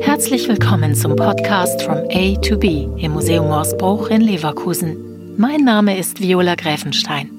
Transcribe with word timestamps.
Herzlich 0.00 0.48
willkommen 0.48 0.92
zum 0.96 1.14
Podcast 1.14 1.82
From 1.82 1.98
A 2.10 2.34
to 2.40 2.58
B 2.58 2.88
im 2.96 3.12
Museum 3.12 3.46
Morsbruch 3.46 4.08
in 4.08 4.22
Leverkusen. 4.22 5.36
Mein 5.36 5.60
Name 5.60 5.96
ist 5.96 6.20
Viola 6.20 6.56
Gräfenstein. 6.56 7.30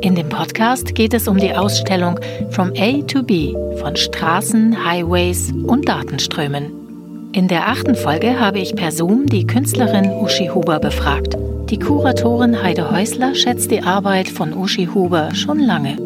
In 0.00 0.14
dem 0.14 0.30
Podcast 0.30 0.94
geht 0.94 1.12
es 1.12 1.28
um 1.28 1.36
die 1.36 1.54
Ausstellung 1.54 2.18
From 2.48 2.72
A 2.78 3.02
to 3.02 3.22
B 3.22 3.54
von 3.78 3.94
Straßen, 3.94 4.82
Highways 4.82 5.52
und 5.52 5.86
Datenströmen. 5.86 7.28
In 7.34 7.46
der 7.46 7.68
achten 7.68 7.94
Folge 7.94 8.40
habe 8.40 8.60
ich 8.60 8.74
per 8.74 8.90
Zoom 8.90 9.26
die 9.26 9.46
Künstlerin 9.46 10.10
Uschi 10.10 10.46
Huber 10.46 10.78
befragt. 10.80 11.36
Die 11.68 11.78
Kuratorin 11.78 12.62
Heide 12.62 12.90
Häusler 12.90 13.34
schätzt 13.34 13.70
die 13.70 13.82
Arbeit 13.82 14.28
von 14.28 14.54
Uschi 14.54 14.86
Huber 14.86 15.34
schon 15.34 15.58
lange. 15.58 15.98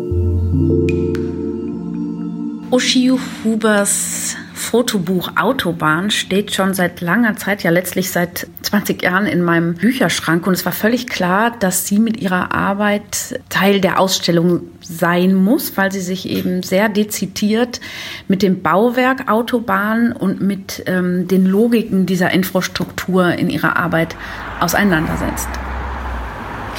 Uschi 2.72 3.12
Hubers 3.44 4.36
Fotobuch 4.54 5.32
Autobahn 5.36 6.12
steht 6.12 6.54
schon 6.54 6.74
seit 6.74 7.00
langer 7.00 7.36
Zeit, 7.36 7.64
ja 7.64 7.72
letztlich 7.72 8.12
seit 8.12 8.46
20 8.62 9.02
Jahren 9.02 9.26
in 9.26 9.42
meinem 9.42 9.74
Bücherschrank. 9.74 10.46
Und 10.46 10.54
es 10.54 10.64
war 10.64 10.72
völlig 10.72 11.08
klar, 11.08 11.50
dass 11.50 11.88
sie 11.88 11.98
mit 11.98 12.18
ihrer 12.18 12.54
Arbeit 12.54 13.40
Teil 13.48 13.80
der 13.80 13.98
Ausstellung 13.98 14.60
sein 14.80 15.34
muss, 15.34 15.76
weil 15.76 15.90
sie 15.90 16.00
sich 16.00 16.28
eben 16.28 16.62
sehr 16.62 16.88
dezidiert 16.88 17.80
mit 18.28 18.42
dem 18.42 18.62
Bauwerk 18.62 19.28
Autobahn 19.28 20.12
und 20.12 20.40
mit 20.40 20.84
ähm, 20.86 21.26
den 21.26 21.46
Logiken 21.46 22.06
dieser 22.06 22.30
Infrastruktur 22.30 23.32
in 23.32 23.50
ihrer 23.50 23.76
Arbeit 23.76 24.14
auseinandersetzt. 24.60 25.48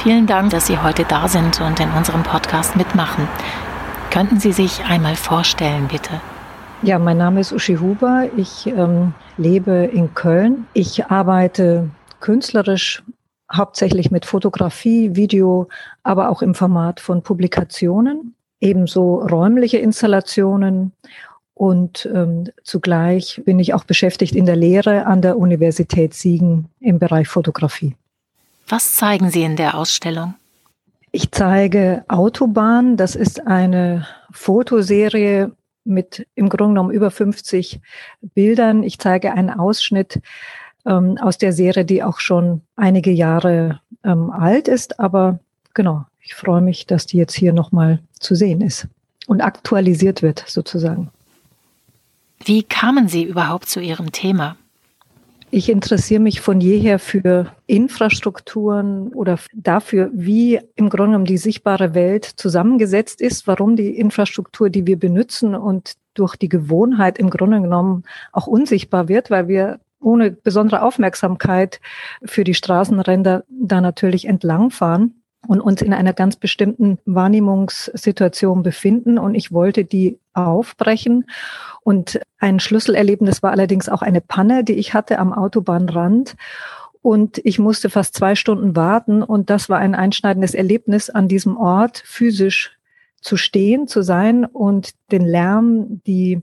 Vielen 0.02 0.26
Dank, 0.26 0.50
dass 0.50 0.66
Sie 0.66 0.78
heute 0.78 1.04
da 1.04 1.28
sind 1.28 1.60
und 1.60 1.78
in 1.78 1.90
unserem 1.90 2.22
Podcast 2.22 2.74
mitmachen. 2.76 3.28
Könnten 4.10 4.40
Sie 4.40 4.52
sich 4.52 4.84
einmal 4.84 5.16
vorstellen, 5.16 5.88
bitte? 5.88 6.20
Ja, 6.82 6.98
mein 6.98 7.16
Name 7.16 7.40
ist 7.40 7.52
Uschi 7.52 7.76
Huber. 7.76 8.28
Ich 8.36 8.66
ähm, 8.66 9.14
lebe 9.38 9.72
in 9.92 10.12
Köln. 10.14 10.66
Ich 10.74 11.06
arbeite 11.06 11.90
künstlerisch 12.20 13.02
hauptsächlich 13.52 14.10
mit 14.10 14.26
Fotografie, 14.26 15.16
Video, 15.16 15.68
aber 16.02 16.28
auch 16.28 16.42
im 16.42 16.54
Format 16.54 17.00
von 17.00 17.22
Publikationen, 17.22 18.34
ebenso 18.60 19.16
räumliche 19.16 19.78
Installationen. 19.78 20.92
Und 21.54 22.08
ähm, 22.12 22.50
zugleich 22.62 23.40
bin 23.46 23.58
ich 23.58 23.72
auch 23.72 23.84
beschäftigt 23.84 24.36
in 24.36 24.44
der 24.44 24.56
Lehre 24.56 25.06
an 25.06 25.22
der 25.22 25.38
Universität 25.38 26.12
Siegen 26.12 26.68
im 26.80 26.98
Bereich 26.98 27.28
Fotografie. 27.28 27.96
Was 28.68 28.94
zeigen 28.96 29.30
Sie 29.30 29.44
in 29.44 29.56
der 29.56 29.78
Ausstellung? 29.78 30.34
Ich 31.10 31.30
zeige 31.30 32.04
Autobahn. 32.08 32.98
Das 32.98 33.16
ist 33.16 33.46
eine 33.46 34.06
Fotoserie 34.30 35.52
mit 35.86 36.26
im 36.34 36.48
Grunde 36.48 36.74
genommen 36.74 36.90
über 36.90 37.10
50 37.10 37.80
Bildern. 38.20 38.82
Ich 38.82 38.98
zeige 38.98 39.32
einen 39.32 39.50
Ausschnitt 39.50 40.20
ähm, 40.84 41.18
aus 41.18 41.38
der 41.38 41.52
Serie, 41.52 41.84
die 41.84 42.02
auch 42.02 42.20
schon 42.20 42.62
einige 42.76 43.10
Jahre 43.10 43.80
ähm, 44.04 44.30
alt 44.30 44.68
ist. 44.68 45.00
Aber 45.00 45.38
genau, 45.74 46.04
ich 46.20 46.34
freue 46.34 46.60
mich, 46.60 46.86
dass 46.86 47.06
die 47.06 47.16
jetzt 47.16 47.34
hier 47.34 47.52
nochmal 47.52 48.00
zu 48.18 48.34
sehen 48.34 48.60
ist 48.60 48.88
und 49.26 49.40
aktualisiert 49.40 50.22
wird 50.22 50.44
sozusagen. 50.46 51.10
Wie 52.44 52.62
kamen 52.62 53.08
Sie 53.08 53.24
überhaupt 53.24 53.68
zu 53.68 53.80
Ihrem 53.80 54.12
Thema? 54.12 54.56
Ich 55.56 55.70
interessiere 55.70 56.20
mich 56.20 56.42
von 56.42 56.60
jeher 56.60 56.98
für 56.98 57.50
Infrastrukturen 57.66 59.14
oder 59.14 59.38
dafür, 59.54 60.10
wie 60.12 60.60
im 60.74 60.90
Grunde 60.90 61.12
genommen 61.12 61.24
die 61.24 61.38
sichtbare 61.38 61.94
Welt 61.94 62.26
zusammengesetzt 62.26 63.22
ist, 63.22 63.46
warum 63.46 63.74
die 63.74 63.96
Infrastruktur, 63.96 64.68
die 64.68 64.86
wir 64.86 64.98
benutzen 64.98 65.54
und 65.54 65.94
durch 66.12 66.36
die 66.36 66.50
Gewohnheit 66.50 67.16
im 67.16 67.30
Grunde 67.30 67.62
genommen 67.62 68.02
auch 68.32 68.46
unsichtbar 68.46 69.08
wird, 69.08 69.30
weil 69.30 69.48
wir 69.48 69.80
ohne 69.98 70.30
besondere 70.30 70.82
Aufmerksamkeit 70.82 71.80
für 72.22 72.44
die 72.44 72.52
Straßenränder 72.52 73.44
da 73.48 73.80
natürlich 73.80 74.26
entlangfahren 74.26 75.22
und 75.46 75.60
uns 75.60 75.82
in 75.82 75.92
einer 75.92 76.12
ganz 76.12 76.36
bestimmten 76.36 76.98
Wahrnehmungssituation 77.04 78.62
befinden. 78.62 79.18
Und 79.18 79.34
ich 79.34 79.52
wollte 79.52 79.84
die 79.84 80.18
aufbrechen. 80.34 81.26
Und 81.82 82.20
ein 82.38 82.60
Schlüsselerlebnis 82.60 83.42
war 83.42 83.52
allerdings 83.52 83.88
auch 83.88 84.02
eine 84.02 84.20
Panne, 84.20 84.64
die 84.64 84.74
ich 84.74 84.94
hatte 84.94 85.18
am 85.18 85.32
Autobahnrand. 85.32 86.36
Und 87.02 87.40
ich 87.44 87.58
musste 87.58 87.88
fast 87.88 88.14
zwei 88.14 88.34
Stunden 88.34 88.74
warten. 88.76 89.22
Und 89.22 89.50
das 89.50 89.68
war 89.68 89.78
ein 89.78 89.94
einschneidendes 89.94 90.54
Erlebnis, 90.54 91.10
an 91.10 91.28
diesem 91.28 91.56
Ort 91.56 92.02
physisch 92.04 92.76
zu 93.20 93.36
stehen, 93.36 93.88
zu 93.88 94.02
sein 94.02 94.44
und 94.44 94.90
den 95.10 95.24
Lärm, 95.24 96.00
die 96.06 96.42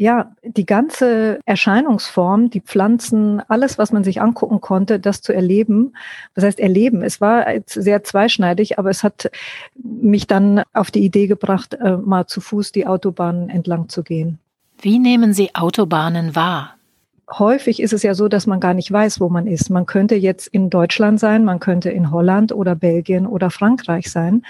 ja, 0.00 0.32
die 0.42 0.64
ganze 0.64 1.40
Erscheinungsform, 1.44 2.48
die 2.48 2.62
Pflanzen, 2.62 3.42
alles, 3.48 3.76
was 3.76 3.92
man 3.92 4.02
sich 4.02 4.22
angucken 4.22 4.62
konnte, 4.62 4.98
das 4.98 5.20
zu 5.20 5.34
erleben. 5.34 5.92
Was 6.34 6.42
heißt 6.42 6.58
erleben? 6.58 7.02
Es 7.02 7.20
war 7.20 7.44
sehr 7.66 8.02
zweischneidig, 8.02 8.78
aber 8.78 8.88
es 8.88 9.02
hat 9.02 9.30
mich 9.74 10.26
dann 10.26 10.62
auf 10.72 10.90
die 10.90 11.04
Idee 11.04 11.26
gebracht, 11.26 11.74
äh, 11.74 11.98
mal 11.98 12.26
zu 12.26 12.40
Fuß 12.40 12.72
die 12.72 12.86
Autobahnen 12.86 13.50
entlang 13.50 13.90
zu 13.90 14.02
gehen. 14.02 14.38
Wie 14.80 14.98
nehmen 14.98 15.34
Sie 15.34 15.54
Autobahnen 15.54 16.34
wahr? 16.34 16.76
Häufig 17.30 17.78
ist 17.82 17.92
es 17.92 18.02
ja 18.02 18.14
so, 18.14 18.28
dass 18.28 18.46
man 18.46 18.58
gar 18.58 18.72
nicht 18.72 18.90
weiß, 18.90 19.20
wo 19.20 19.28
man 19.28 19.46
ist. 19.46 19.68
Man 19.68 19.84
könnte 19.84 20.14
jetzt 20.14 20.46
in 20.46 20.70
Deutschland 20.70 21.20
sein, 21.20 21.44
man 21.44 21.60
könnte 21.60 21.90
in 21.90 22.10
Holland 22.10 22.52
oder 22.52 22.74
Belgien 22.74 23.26
oder 23.26 23.50
Frankreich 23.50 24.10
sein. 24.10 24.46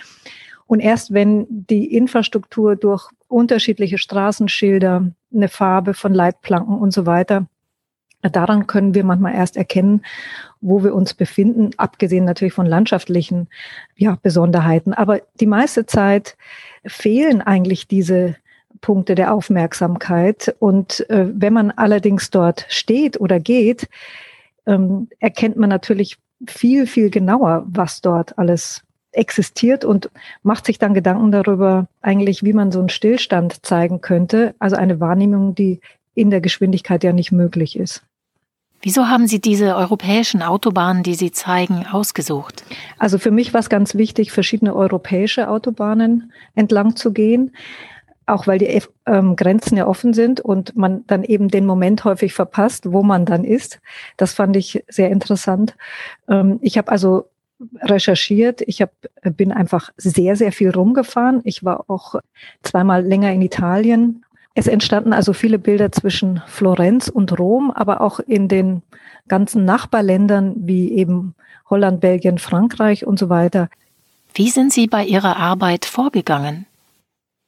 Und 0.69 0.79
erst 0.79 1.13
wenn 1.13 1.49
die 1.49 1.93
Infrastruktur 1.97 2.77
durch 2.77 3.11
unterschiedliche 3.27 3.99
Straßenschilder, 3.99 5.11
eine 5.35 5.49
Farbe 5.49 5.95
von 5.95 6.15
Leitplanken 6.15 6.79
und 6.79 6.93
so 6.93 7.07
weiter, 7.07 7.47
daran 8.23 8.67
können 8.67 8.95
wir 8.95 9.05
manchmal 9.05 9.35
erst 9.35 9.57
erkennen, 9.57 10.03
wo 10.61 10.85
wir 10.85 10.95
uns 10.95 11.15
befinden, 11.15 11.71
abgesehen 11.77 12.25
natürlich 12.25 12.53
von 12.53 12.67
landschaftlichen 12.67 13.49
ja, 13.97 14.19
Besonderheiten. 14.23 14.93
Aber 14.93 15.21
die 15.41 15.47
meiste 15.47 15.87
Zeit 15.87 16.37
fehlen 16.85 17.41
eigentlich 17.41 17.89
diese 17.89 18.37
Punkte 18.81 19.15
der 19.15 19.33
Aufmerksamkeit. 19.33 20.55
Und 20.59 21.09
äh, 21.11 21.29
wenn 21.33 21.53
man 21.53 21.71
allerdings 21.71 22.31
dort 22.31 22.67
steht 22.69 23.21
oder 23.21 23.41
geht, 23.41 23.89
ähm, 24.67 25.09
erkennt 25.19 25.57
man 25.57 25.71
natürlich 25.71 26.19
viel, 26.47 26.87
viel 26.87 27.11
genauer, 27.11 27.65
was 27.67 28.01
dort 28.01 28.39
alles 28.39 28.83
existiert 29.13 29.85
und 29.85 30.11
macht 30.43 30.67
sich 30.67 30.79
dann 30.79 30.95
Gedanken 30.95 31.33
darüber, 31.33 31.87
eigentlich, 32.01 32.43
wie 32.43 32.53
man 32.53 32.73
so 32.73 32.79
einen 32.79 32.89
Stillstand 32.89 33.65
zeigen 33.65 34.01
könnte. 34.01 34.55
Also 34.59 34.77
eine 34.77 35.01
Wahrnehmung, 35.01 35.55
die 35.55 35.81
in 36.15 36.31
der 36.31 36.41
Geschwindigkeit 36.41 37.03
ja 37.05 37.13
nicht 37.13 37.33
möglich 37.33 37.77
ist. 37.79 38.03
Wieso 38.83 39.09
haben 39.09 39.27
Sie 39.27 39.41
diese 39.41 39.77
europäischen 39.77 40.43
Autobahnen, 40.43 41.03
die 41.03 41.15
Sie 41.15 41.33
zeigen, 41.33 41.85
ausgesucht? 41.91 42.65
Also 42.99 43.19
für 43.19 43.31
mich 43.31 43.53
war 43.53 43.61
es 43.61 43.69
ganz 43.69 43.95
wichtig, 43.95 44.33
verschiedene 44.33 44.75
europäische 44.75 45.51
Autobahnen 45.51 46.33
entlang 46.55 46.97
zu 46.97 47.13
gehen, 47.13 47.55
auch 48.25 48.47
weil 48.47 48.59
die 48.59 48.83
ähm, 49.07 49.37
Grenzen 49.37 49.77
ja 49.77 49.87
offen 49.87 50.15
sind 50.15 50.41
und 50.41 50.77
man 50.77 51.05
dann 51.07 51.25
eben 51.25 51.49
den 51.49 51.67
Moment 51.67 52.05
häufig 52.05 52.33
verpasst, 52.33 52.91
wo 52.91 53.03
man 53.03 53.27
dann 53.27 53.45
ist. 53.45 53.81
Das 54.17 54.33
fand 54.33 54.57
ich 54.57 54.83
sehr 54.89 55.11
interessant. 55.11 55.77
Ähm, 56.27 56.59
ich 56.63 56.79
habe 56.79 56.91
also 56.91 57.29
recherchiert. 57.81 58.63
Ich 58.63 58.83
hab, 58.83 58.93
bin 59.23 59.53
einfach 59.53 59.91
sehr, 59.97 60.37
sehr 60.37 60.53
viel 60.53 60.71
rumgefahren. 60.71 61.41
Ich 61.45 61.65
war 61.65 61.85
auch 61.89 62.17
zweimal 62.63 63.05
länger 63.05 63.33
in 63.33 63.43
Italien. 63.43 64.25
Es 64.55 64.67
entstanden 64.67 65.13
also 65.13 65.33
viele 65.33 65.59
Bilder 65.59 65.93
zwischen 65.93 66.43
Florenz 66.47 67.09
und 67.09 67.39
Rom, 67.39 67.71
aber 67.71 68.01
auch 68.01 68.21
in 68.21 68.49
den 68.49 68.83
ganzen 69.29 69.65
Nachbarländern 69.65 70.55
wie 70.57 70.93
eben 70.93 71.35
Holland, 71.69 72.01
Belgien, 72.01 72.39
Frankreich 72.39 73.07
und 73.07 73.19
so 73.19 73.29
weiter. 73.29 73.69
Wie 74.35 74.51
sind 74.51 74.73
Sie 74.73 74.87
bei 74.87 75.05
Ihrer 75.05 75.37
Arbeit 75.37 75.85
vorgegangen? 75.85 76.67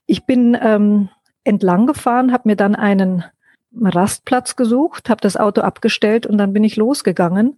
Ich 0.07 0.25
bin 0.25 0.57
ähm, 0.61 1.09
entlang 1.45 1.87
gefahren, 1.87 2.33
habe 2.33 2.49
mir 2.49 2.57
dann 2.57 2.77
einen 2.77 3.25
Rastplatz 3.75 4.55
gesucht, 4.55 5.09
habe 5.09 5.21
das 5.21 5.37
Auto 5.37 5.63
abgestellt 5.63 6.27
und 6.27 6.39
dann 6.39 6.53
bin 6.53 6.63
ich 6.63 6.77
losgegangen 6.77 7.57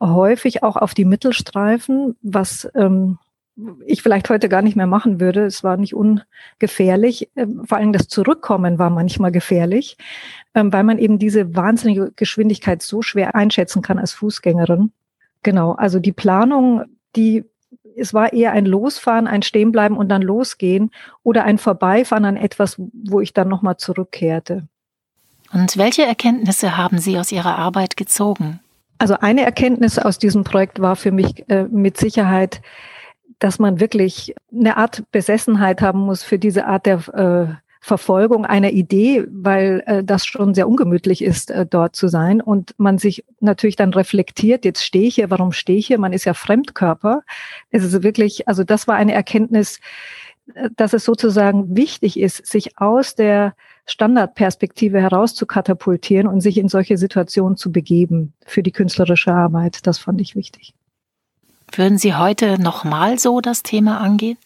häufig 0.00 0.62
auch 0.62 0.76
auf 0.76 0.94
die 0.94 1.04
Mittelstreifen, 1.04 2.16
was 2.22 2.68
ähm, 2.74 3.18
ich 3.84 4.02
vielleicht 4.02 4.30
heute 4.30 4.48
gar 4.48 4.62
nicht 4.62 4.76
mehr 4.76 4.86
machen 4.86 5.20
würde. 5.20 5.44
Es 5.44 5.64
war 5.64 5.76
nicht 5.76 5.94
ungefährlich. 5.94 7.30
Ähm, 7.36 7.64
vor 7.66 7.78
allem 7.78 7.92
das 7.92 8.08
Zurückkommen 8.08 8.78
war 8.78 8.90
manchmal 8.90 9.32
gefährlich, 9.32 9.96
ähm, 10.54 10.72
weil 10.72 10.84
man 10.84 10.98
eben 10.98 11.18
diese 11.18 11.56
wahnsinnige 11.56 12.12
Geschwindigkeit 12.14 12.82
so 12.82 13.02
schwer 13.02 13.34
einschätzen 13.34 13.82
kann 13.82 13.98
als 13.98 14.12
Fußgängerin. 14.12 14.92
Genau, 15.42 15.72
also 15.72 15.98
die 15.98 16.12
Planung, 16.12 16.84
die 17.16 17.44
es 17.96 18.14
war 18.14 18.32
eher 18.32 18.52
ein 18.52 18.64
Losfahren, 18.64 19.26
ein 19.26 19.42
Stehenbleiben 19.42 19.96
und 19.96 20.08
dann 20.08 20.22
losgehen 20.22 20.92
oder 21.24 21.42
ein 21.44 21.58
Vorbeifahren 21.58 22.24
an 22.24 22.36
etwas, 22.36 22.76
wo 22.78 23.20
ich 23.20 23.32
dann 23.32 23.48
nochmal 23.48 23.76
zurückkehrte. 23.76 24.68
Und 25.52 25.76
welche 25.76 26.04
Erkenntnisse 26.04 26.76
haben 26.76 26.98
Sie 26.98 27.18
aus 27.18 27.32
Ihrer 27.32 27.58
Arbeit 27.58 27.96
gezogen? 27.96 28.60
Also 28.98 29.14
eine 29.20 29.44
Erkenntnis 29.44 29.98
aus 29.98 30.18
diesem 30.18 30.44
Projekt 30.44 30.80
war 30.80 30.96
für 30.96 31.12
mich 31.12 31.48
äh, 31.48 31.64
mit 31.64 31.96
Sicherheit, 31.96 32.60
dass 33.38 33.58
man 33.58 33.80
wirklich 33.80 34.34
eine 34.52 34.76
Art 34.76 35.04
Besessenheit 35.12 35.80
haben 35.80 36.00
muss 36.00 36.22
für 36.24 36.38
diese 36.38 36.66
Art 36.66 36.86
der 36.86 37.08
äh, 37.14 37.54
Verfolgung 37.80 38.44
einer 38.44 38.70
Idee, 38.72 39.24
weil 39.30 39.82
äh, 39.86 40.02
das 40.02 40.26
schon 40.26 40.52
sehr 40.52 40.68
ungemütlich 40.68 41.22
ist, 41.22 41.50
äh, 41.50 41.64
dort 41.64 41.94
zu 41.94 42.08
sein 42.08 42.40
und 42.40 42.74
man 42.76 42.98
sich 42.98 43.24
natürlich 43.40 43.76
dann 43.76 43.94
reflektiert, 43.94 44.64
jetzt 44.64 44.84
stehe 44.84 45.06
ich 45.06 45.14
hier, 45.14 45.30
warum 45.30 45.52
stehe 45.52 45.78
ich 45.78 45.86
hier? 45.86 45.98
Man 45.98 46.12
ist 46.12 46.24
ja 46.24 46.34
Fremdkörper. 46.34 47.22
Es 47.70 47.84
ist 47.84 48.02
wirklich, 48.02 48.48
also 48.48 48.64
das 48.64 48.88
war 48.88 48.96
eine 48.96 49.12
Erkenntnis, 49.12 49.78
äh, 50.54 50.70
dass 50.76 50.92
es 50.92 51.04
sozusagen 51.04 51.76
wichtig 51.76 52.18
ist, 52.18 52.46
sich 52.46 52.78
aus 52.78 53.14
der 53.14 53.54
Standardperspektive 53.88 55.00
heraus 55.00 55.34
zu 55.34 55.46
katapultieren 55.46 56.28
und 56.28 56.40
sich 56.40 56.58
in 56.58 56.68
solche 56.68 56.98
Situationen 56.98 57.56
zu 57.56 57.72
begeben 57.72 58.34
für 58.44 58.62
die 58.62 58.70
künstlerische 58.70 59.32
Arbeit. 59.32 59.86
Das 59.86 59.98
fand 59.98 60.20
ich 60.20 60.36
wichtig. 60.36 60.74
Würden 61.72 61.98
Sie 61.98 62.14
heute 62.14 62.60
nochmal 62.60 63.18
so 63.18 63.40
das 63.40 63.62
Thema 63.62 64.00
angehen? 64.00 64.38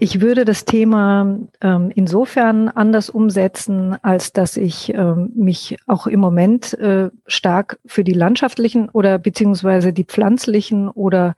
Ich 0.00 0.20
würde 0.20 0.44
das 0.44 0.64
Thema 0.64 1.38
ähm, 1.60 1.90
insofern 1.92 2.68
anders 2.68 3.10
umsetzen, 3.10 3.96
als 4.02 4.32
dass 4.32 4.56
ich 4.56 4.94
ähm, 4.94 5.32
mich 5.34 5.76
auch 5.88 6.06
im 6.06 6.20
Moment 6.20 6.72
äh, 6.74 7.10
stark 7.26 7.80
für 7.84 8.04
die 8.04 8.12
landschaftlichen 8.12 8.88
oder 8.90 9.18
beziehungsweise 9.18 9.92
die 9.92 10.04
pflanzlichen 10.04 10.88
oder 10.88 11.34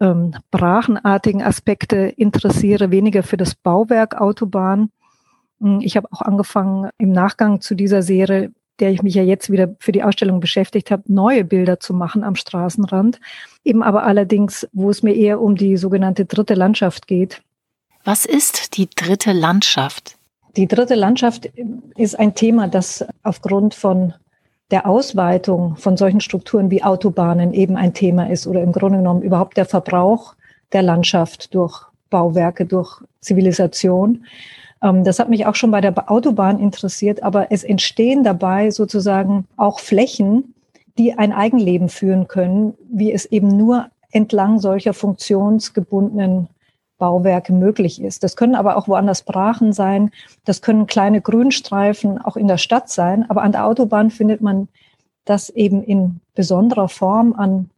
ähm, 0.00 0.34
brachenartigen 0.50 1.40
Aspekte 1.40 1.96
interessiere, 2.16 2.90
weniger 2.90 3.22
für 3.22 3.36
das 3.36 3.54
Bauwerk 3.54 4.20
Autobahn. 4.20 4.90
Hm, 5.64 5.80
ich 5.80 5.96
habe 5.96 6.08
auch 6.12 6.22
angefangen, 6.22 6.90
im 6.98 7.10
Nachgang 7.10 7.60
zu 7.60 7.74
dieser 7.74 8.02
Serie, 8.02 8.52
der 8.78 8.90
ich 8.90 9.02
mich 9.02 9.14
ja 9.14 9.22
jetzt 9.22 9.50
wieder 9.50 9.74
für 9.80 9.92
die 9.92 10.02
Ausstellung 10.02 10.40
beschäftigt 10.40 10.90
habe, 10.90 11.02
neue 11.06 11.44
Bilder 11.44 11.80
zu 11.80 11.94
machen 11.94 12.24
am 12.24 12.36
Straßenrand. 12.36 13.20
Eben 13.64 13.82
aber 13.82 14.04
allerdings, 14.04 14.68
wo 14.72 14.90
es 14.90 15.02
mir 15.02 15.14
eher 15.14 15.40
um 15.40 15.56
die 15.56 15.76
sogenannte 15.76 16.24
dritte 16.24 16.54
Landschaft 16.54 17.06
geht 17.06 17.42
was 18.04 18.26
ist 18.26 18.76
die 18.76 18.88
dritte 18.94 19.32
Landschaft? 19.32 20.16
Die 20.58 20.68
dritte 20.68 20.94
Landschaft 20.94 21.50
ist 21.96 22.18
ein 22.18 22.34
Thema, 22.34 22.68
das 22.68 23.04
aufgrund 23.22 23.74
von 23.74 24.12
der 24.70 24.86
Ausweitung 24.86 25.76
von 25.76 25.96
solchen 25.96 26.20
Strukturen 26.20 26.70
wie 26.70 26.82
Autobahnen 26.82 27.54
eben 27.54 27.76
ein 27.76 27.94
Thema 27.94 28.28
ist 28.28 28.46
oder 28.46 28.62
im 28.62 28.72
Grunde 28.72 28.98
genommen 28.98 29.22
überhaupt 29.22 29.56
der 29.56 29.64
Verbrauch 29.64 30.34
der 30.72 30.82
Landschaft 30.82 31.54
durch 31.54 31.86
Bauwerke, 32.10 32.66
durch 32.66 33.02
Zivilisation. 33.24 34.24
Ähm, 34.82 35.04
das 35.04 35.18
hat 35.18 35.28
mich 35.28 35.46
auch 35.46 35.54
schon 35.54 35.70
bei 35.70 35.80
der 35.80 36.10
Autobahn 36.10 36.58
interessiert, 36.60 37.22
aber 37.22 37.50
es 37.50 37.64
entstehen 37.64 38.22
dabei 38.22 38.70
sozusagen 38.70 39.46
auch 39.56 39.80
Flächen, 39.80 40.54
die 40.98 41.18
ein 41.18 41.32
Eigenleben 41.32 41.88
führen 41.88 42.28
können, 42.28 42.74
wie 42.88 43.12
es 43.12 43.26
eben 43.26 43.48
nur 43.48 43.88
entlang 44.12 44.60
solcher 44.60 44.94
funktionsgebundenen 44.94 46.48
Bauwerke 46.98 47.52
möglich 47.52 48.00
ist. 48.00 48.22
Das 48.22 48.36
können 48.36 48.54
aber 48.54 48.76
auch 48.76 48.86
woanders 48.86 49.22
Brachen 49.22 49.72
sein. 49.72 50.10
Das 50.44 50.62
können 50.62 50.86
kleine 50.86 51.20
Grünstreifen 51.20 52.18
auch 52.18 52.36
in 52.36 52.46
der 52.46 52.58
Stadt 52.58 52.88
sein. 52.88 53.28
Aber 53.28 53.42
an 53.42 53.52
der 53.52 53.66
Autobahn 53.66 54.10
findet 54.10 54.40
man 54.40 54.68
das 55.24 55.50
eben 55.50 55.82
in 55.82 56.20
besonderer 56.34 56.88
Form 56.88 57.32
an 57.32 57.70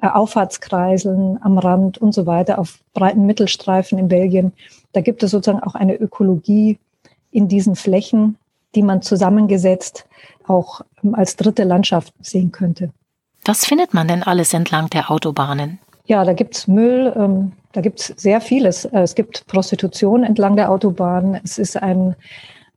Auffahrtskreiseln 0.00 1.38
am 1.42 1.58
Rand 1.58 1.98
und 1.98 2.12
so 2.12 2.26
weiter, 2.26 2.58
auf 2.58 2.78
breiten 2.92 3.24
Mittelstreifen 3.26 3.98
in 3.98 4.08
Belgien. 4.08 4.52
Da 4.92 5.00
gibt 5.00 5.22
es 5.22 5.30
sozusagen 5.30 5.62
auch 5.62 5.74
eine 5.74 5.94
Ökologie 5.94 6.78
in 7.30 7.48
diesen 7.48 7.76
Flächen, 7.76 8.36
die 8.74 8.82
man 8.82 9.02
zusammengesetzt 9.02 10.06
auch 10.46 10.82
als 11.12 11.36
dritte 11.36 11.64
Landschaft 11.64 12.12
sehen 12.20 12.52
könnte. 12.52 12.90
Was 13.44 13.64
findet 13.64 13.94
man 13.94 14.08
denn 14.08 14.22
alles 14.22 14.52
entlang 14.52 14.90
der 14.90 15.10
Autobahnen? 15.10 15.78
Ja, 16.06 16.24
da 16.24 16.34
gibt's 16.34 16.68
Müll, 16.68 17.12
ähm, 17.16 17.52
da 17.72 17.80
gibt's 17.80 18.12
sehr 18.16 18.40
vieles. 18.40 18.84
Äh, 18.84 19.00
es 19.00 19.14
gibt 19.14 19.46
Prostitution 19.46 20.24
entlang 20.24 20.56
der 20.56 20.70
Autobahn. 20.70 21.40
Es 21.42 21.58
ist 21.58 21.80
ein, 21.80 22.14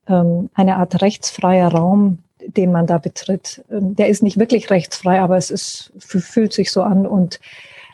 ähm, 0.07 0.49
eine 0.53 0.77
Art 0.77 1.01
rechtsfreier 1.01 1.69
Raum, 1.69 2.19
den 2.45 2.71
man 2.71 2.87
da 2.87 2.97
betritt. 2.97 3.63
Ähm, 3.71 3.95
der 3.95 4.07
ist 4.07 4.23
nicht 4.23 4.37
wirklich 4.37 4.69
rechtsfrei, 4.69 5.21
aber 5.21 5.37
es 5.37 5.51
ist, 5.51 5.91
fühlt 5.99 6.53
sich 6.53 6.71
so 6.71 6.83
an. 6.83 7.05
Und, 7.05 7.39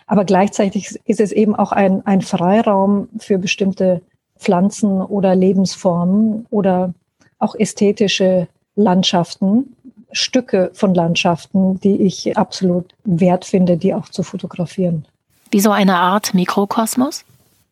aber 0.07 0.25
gleichzeitig 0.25 0.99
ist 1.05 1.19
es 1.19 1.31
eben 1.31 1.55
auch 1.55 1.71
ein, 1.71 2.05
ein 2.05 2.21
Freiraum 2.21 3.07
für 3.17 3.37
bestimmte 3.37 4.01
Pflanzen 4.37 5.01
oder 5.01 5.35
Lebensformen 5.35 6.45
oder 6.49 6.93
auch 7.39 7.55
ästhetische 7.55 8.47
Landschaften, 8.75 9.75
Stücke 10.11 10.71
von 10.73 10.93
Landschaften, 10.93 11.79
die 11.79 12.01
ich 12.01 12.37
absolut 12.37 12.93
wert 13.03 13.45
finde, 13.45 13.77
die 13.77 13.93
auch 13.93 14.09
zu 14.09 14.23
fotografieren. 14.23 15.05
Wie 15.51 15.59
so 15.59 15.71
eine 15.71 15.95
Art 15.95 16.33
Mikrokosmos? 16.33 17.23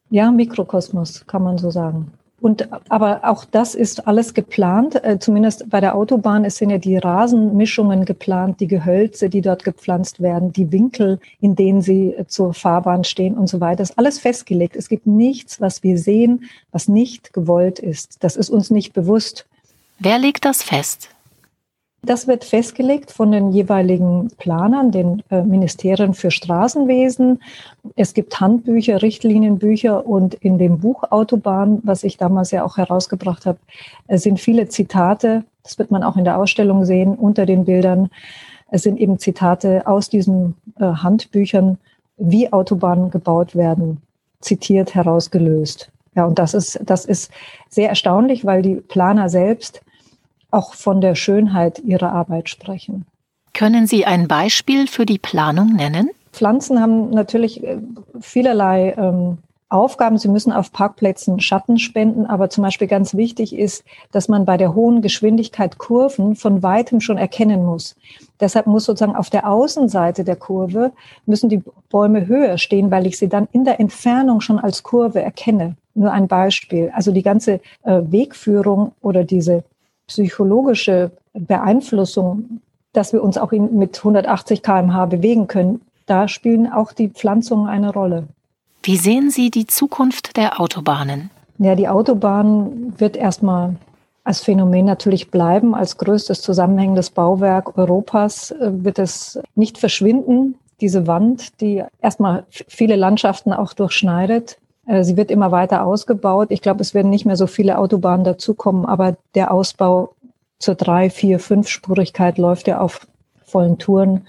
Ja, 0.10 0.32
Mikrokosmos 0.32 1.26
kann 1.26 1.44
man 1.44 1.58
so 1.58 1.72
sagen. 1.72 2.12
Und 2.44 2.68
aber 2.90 3.22
auch 3.24 3.46
das 3.46 3.74
ist 3.74 4.06
alles 4.06 4.34
geplant, 4.34 5.02
äh, 5.02 5.18
zumindest 5.18 5.70
bei 5.70 5.80
der 5.80 5.96
Autobahn. 5.96 6.44
Es 6.44 6.58
sind 6.58 6.72
ja 6.72 6.78
die 6.78 6.98
Rasenmischungen 6.98 8.04
geplant, 8.04 8.60
die 8.60 8.68
Gehölze, 8.68 9.30
die 9.30 9.40
dort 9.40 9.64
gepflanzt 9.64 10.22
werden, 10.22 10.52
die 10.52 10.70
Winkel, 10.70 11.22
in 11.40 11.56
denen 11.56 11.82
sie 11.82 12.10
äh, 12.10 12.28
zur 12.28 12.54
Fahrbahn 12.54 13.06
stehen 13.06 13.38
und 13.38 13.48
so 13.48 13.62
weiter. 13.62 13.78
Das 13.78 13.92
ist 13.92 13.98
alles 13.98 14.20
festgelegt. 14.20 14.76
Es 14.76 14.90
gibt 14.90 15.08
nichts, 15.08 15.62
was 15.62 15.84
wir 15.84 15.98
sehen, 15.98 16.50
was 16.74 16.90
nicht 16.90 17.32
gewollt 17.32 17.80
ist. 17.80 18.22
Das 18.26 18.36
ist 18.36 18.50
uns 18.50 18.70
nicht 18.70 18.92
bewusst. 18.92 19.46
Wer 20.00 20.20
legt 20.20 20.44
das 20.44 20.64
fest? 20.64 21.13
Das 22.06 22.28
wird 22.28 22.44
festgelegt 22.44 23.12
von 23.12 23.32
den 23.32 23.54
jeweiligen 23.54 24.28
Planern, 24.38 24.92
den 24.92 25.24
äh, 25.32 25.42
Ministerien 25.42 26.14
für 26.14 26.32
Straßenwesen. 26.32 27.42
Es 27.96 28.14
gibt 28.14 28.42
Handbücher, 28.42 29.02
Richtlinienbücher 29.02 30.06
und 30.06 30.34
in 30.34 30.58
dem 30.58 30.80
Buch 30.80 31.04
Autobahn, 31.12 31.80
was 31.84 32.04
ich 32.04 32.18
damals 32.18 32.52
ja 32.52 32.66
auch 32.66 32.76
herausgebracht 32.76 33.46
habe, 33.46 33.58
sind 34.10 34.42
viele 34.42 34.68
Zitate. 34.68 35.46
Das 35.64 35.80
wird 35.80 35.92
man 35.92 36.04
auch 36.04 36.18
in 36.18 36.26
der 36.26 36.38
Ausstellung 36.38 36.84
sehen 36.84 37.16
unter 37.16 37.46
den 37.46 37.64
Bildern. 37.64 38.10
Es 38.70 38.84
sind 38.84 39.00
eben 39.00 39.18
Zitate 39.18 39.88
aus 39.88 40.10
diesen 40.10 40.56
äh, 40.80 40.84
Handbüchern, 40.84 41.78
wie 42.18 42.52
Autobahnen 42.52 43.12
gebaut 43.12 43.56
werden, 43.56 44.02
zitiert, 44.42 44.94
herausgelöst. 44.94 45.90
Ja, 46.16 46.26
und 46.26 46.38
das 46.38 46.54
ist, 46.54 46.82
das 46.86 47.06
ist 47.06 47.32
sehr 47.70 47.88
erstaunlich, 47.88 48.44
weil 48.44 48.62
die 48.62 48.76
Planer 48.76 49.30
selbst 49.30 49.82
auch 50.54 50.74
von 50.74 51.02
der 51.02 51.16
Schönheit 51.16 51.80
ihrer 51.80 52.12
Arbeit 52.12 52.50
sprechen. 52.50 53.06
Können 53.54 53.88
Sie 53.88 54.06
ein 54.06 54.28
Beispiel 54.28 54.88
für 54.88 55.06
die 55.06 55.20
Planung 55.20 55.74
nennen? 55.74 56.10
Pflanzen 56.32 56.82
haben 56.82 57.12
natürlich 57.12 57.64
äh, 57.64 57.78
vielerlei 58.20 58.96
ähm, 58.98 59.38
Aufgaben. 59.70 60.18
Sie 60.18 60.28
müssen 60.28 60.52
auf 60.52 60.72
Parkplätzen 60.72 61.40
Schatten 61.40 61.78
spenden, 61.80 62.26
aber 62.26 62.50
zum 62.50 62.64
Beispiel 62.64 62.88
ganz 62.88 63.16
wichtig 63.16 63.56
ist, 63.56 63.84
dass 64.12 64.28
man 64.28 64.46
bei 64.46 64.58
der 64.58 64.76
hohen 64.76 65.02
Geschwindigkeit 65.02 65.78
Kurven 65.78 66.36
von 66.36 66.64
weitem 66.64 67.02
schon 67.02 67.18
erkennen 67.18 67.66
muss. 67.66 67.96
Deshalb 68.40 68.68
muss 68.68 68.86
sozusagen 68.86 69.16
auf 69.16 69.30
der 69.30 69.50
Außenseite 69.50 70.24
der 70.24 70.36
Kurve 70.36 70.92
müssen 71.26 71.50
die 71.50 71.64
Bäume 71.90 72.28
höher 72.28 72.58
stehen, 72.58 72.92
weil 72.92 73.08
ich 73.08 73.18
sie 73.18 73.30
dann 73.30 73.48
in 73.52 73.66
der 73.66 73.80
Entfernung 73.80 74.42
schon 74.42 74.60
als 74.60 74.84
Kurve 74.84 75.22
erkenne. 75.22 75.76
Nur 75.96 76.12
ein 76.12 76.28
Beispiel. 76.28 76.92
Also 76.94 77.12
die 77.12 77.24
ganze 77.24 77.60
äh, 77.84 78.02
Wegführung 78.04 78.94
oder 79.02 79.24
diese 79.24 79.64
psychologische 80.08 81.12
Beeinflussung, 81.34 82.62
dass 82.94 83.14
wir 83.14 83.24
uns 83.24 83.38
auch 83.38 83.52
in, 83.52 83.78
mit 83.78 83.98
180 83.98 84.62
kmh 84.62 85.06
bewegen 85.08 85.48
können, 85.48 85.82
da 86.06 86.28
spielen 86.28 86.72
auch 86.72 86.92
die 86.92 87.10
Pflanzungen 87.10 87.68
eine 87.68 87.92
Rolle. 87.94 88.28
Wie 88.84 88.98
sehen 88.98 89.32
Sie 89.32 89.50
die 89.50 89.66
Zukunft 89.66 90.36
der 90.36 90.60
Autobahnen? 90.60 91.30
Ja, 91.58 91.76
die 91.76 91.88
Autobahn 91.88 92.94
wird 92.98 93.16
erstmal 93.16 93.76
als 94.24 94.42
Phänomen 94.42 94.86
natürlich 94.86 95.32
bleiben. 95.32 95.76
Als 95.76 95.98
größtes 95.98 96.42
zusammenhängendes 96.42 97.10
Bauwerk 97.10 97.78
Europas 97.78 98.52
äh, 98.52 98.72
wird 98.84 99.00
es 99.00 99.40
nicht 99.56 99.78
verschwinden. 99.78 100.56
Diese 100.82 101.08
Wand, 101.08 101.62
die 101.62 101.84
erstmal 102.02 102.46
viele 102.50 102.96
Landschaften 102.96 103.54
auch 103.54 103.74
durchschneidet, 103.74 104.58
sie 104.86 105.18
wird 105.18 105.32
immer 105.32 105.52
weiter 105.52 105.86
ausgebaut. 105.86 106.48
Ich 106.52 106.62
glaube, 106.62 106.82
es 106.82 106.94
werden 106.94 107.10
nicht 107.10 107.26
mehr 107.26 107.38
so 107.38 107.48
viele 107.48 107.78
Autobahnen 107.78 108.26
dazukommen, 108.26 108.86
aber 108.86 109.16
der 109.36 109.52
Ausbau 109.52 110.14
zur 110.60 110.76
drei, 110.76 111.10
vier, 111.10 111.40
fünfspurigkeit 111.40 112.38
läuft 112.38 112.68
ja 112.68 112.80
auf 112.80 113.08
vollen 113.46 113.78
Touren. 113.78 114.28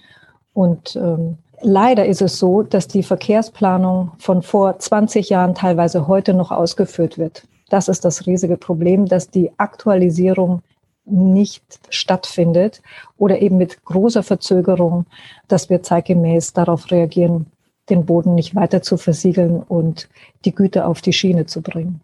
Und 0.53 0.97
ähm, 0.97 1.39
leider 1.61 2.07
ist 2.07 2.23
es 2.23 2.39
so, 2.39 2.63
dass 2.63 2.87
die 2.87 3.03
Verkehrsplanung 3.03 4.13
von 4.19 4.43
vor 4.43 4.79
20 4.79 5.29
Jahren 5.31 5.55
teilweise 5.55 6.07
heute 6.07 6.35
noch 6.35 6.51
ausgeführt 6.51 7.19
wird. 7.19 7.47
Das 7.69 7.89
ist 7.89 8.05
das 8.05 8.27
riesige 8.27 8.57
Problem, 8.57 9.07
dass 9.07 9.31
die 9.31 9.51
Aktualisierung 9.59 10.63
nicht 11.07 11.81
stattfindet 11.91 12.81
oder 13.19 13.41
eben 13.41 13.57
mit 13.57 13.85
großer 13.85 14.23
Verzögerung, 14.23 15.07
dass 15.49 15.69
wir 15.69 15.83
zeitgemäß 15.83 16.53
darauf 16.53 16.91
reagieren 16.91 17.47
den 17.91 18.07
Boden 18.07 18.35
nicht 18.35 18.55
weiter 18.55 18.83
zu 18.83 18.97
versiegeln 18.97 19.63
und 19.63 20.09
die 20.45 20.55
Güter 20.55 20.89
auf 20.89 21.01
die 21.01 21.13
Schiene 21.13 21.47
zu 21.47 21.63
bringen. 21.63 22.01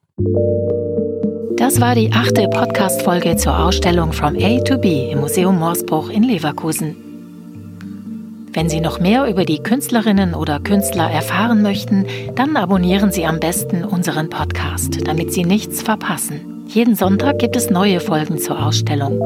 Das 1.56 1.80
war 1.80 1.94
die 1.94 2.12
achte 2.12 2.48
Podcast-Folge 2.48 3.36
zur 3.36 3.58
Ausstellung 3.58 4.12
From 4.12 4.36
A 4.36 4.60
to 4.60 4.78
B 4.78 5.10
im 5.10 5.20
Museum 5.20 5.58
Morsbruch 5.58 6.08
in 6.08 6.22
Leverkusen. 6.22 6.96
Wenn 8.52 8.68
Sie 8.68 8.80
noch 8.80 8.98
mehr 8.98 9.26
über 9.28 9.44
die 9.44 9.62
Künstlerinnen 9.62 10.34
oder 10.34 10.58
Künstler 10.58 11.08
erfahren 11.08 11.62
möchten, 11.62 12.06
dann 12.34 12.56
abonnieren 12.56 13.12
Sie 13.12 13.24
am 13.24 13.38
besten 13.38 13.84
unseren 13.84 14.28
Podcast, 14.28 15.06
damit 15.06 15.32
Sie 15.32 15.44
nichts 15.44 15.82
verpassen. 15.82 16.64
Jeden 16.66 16.96
Sonntag 16.96 17.38
gibt 17.38 17.56
es 17.56 17.70
neue 17.70 18.00
Folgen 18.00 18.38
zur 18.38 18.64
Ausstellung. 18.64 19.20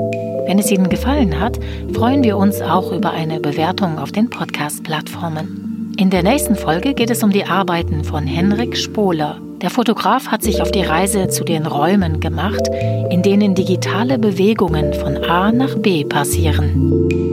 Wenn 0.46 0.58
es 0.58 0.70
Ihnen 0.70 0.90
gefallen 0.90 1.40
hat, 1.40 1.58
freuen 1.92 2.22
wir 2.22 2.36
uns 2.36 2.60
auch 2.60 2.92
über 2.92 3.12
eine 3.12 3.40
Bewertung 3.40 3.98
auf 3.98 4.12
den 4.12 4.28
Podcast-Plattformen. 4.28 5.63
In 5.96 6.10
der 6.10 6.24
nächsten 6.24 6.56
Folge 6.56 6.92
geht 6.92 7.10
es 7.10 7.22
um 7.22 7.30
die 7.30 7.44
Arbeiten 7.44 8.02
von 8.02 8.26
Henrik 8.26 8.76
Spohler. 8.76 9.40
Der 9.62 9.70
Fotograf 9.70 10.26
hat 10.26 10.42
sich 10.42 10.60
auf 10.60 10.72
die 10.72 10.82
Reise 10.82 11.28
zu 11.28 11.44
den 11.44 11.66
Räumen 11.66 12.18
gemacht, 12.18 12.68
in 13.10 13.22
denen 13.22 13.54
digitale 13.54 14.18
Bewegungen 14.18 14.92
von 14.92 15.18
A 15.18 15.52
nach 15.52 15.76
B 15.76 16.04
passieren. 16.04 17.23